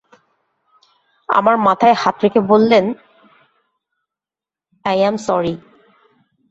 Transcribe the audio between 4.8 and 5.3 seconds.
এই অ্যাম